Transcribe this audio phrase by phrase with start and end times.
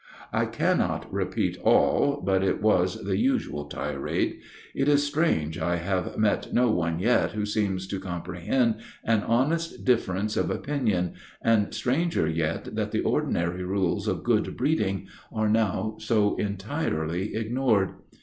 [0.33, 4.39] I cannot repeat all, but it was the usual tirade.
[4.73, 9.85] It is strange I have met no one yet who seems to comprehend an honest
[9.85, 15.97] difference of opinion, and stranger yet that the ordinary rules of good breeding are now
[15.99, 17.91] so entirely ignored.